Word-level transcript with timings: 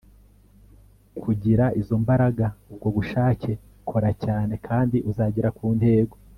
kugira 1.21 1.65
izo 1.79 1.95
mbaraga, 2.03 2.47
ubwo 2.71 2.87
bushake; 2.95 3.51
kora 3.89 4.11
cyane, 4.23 4.53
kandi 4.67 4.97
uzagera 5.09 5.49
ku 5.57 5.65
ntego 5.79 6.15